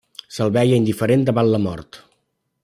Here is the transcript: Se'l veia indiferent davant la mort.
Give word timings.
Se'l 0.37 0.53
veia 0.55 0.79
indiferent 0.81 1.27
davant 1.29 1.51
la 1.53 1.61
mort. 1.67 2.01